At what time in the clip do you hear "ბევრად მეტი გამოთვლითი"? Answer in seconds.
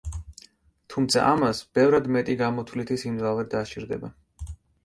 1.79-3.01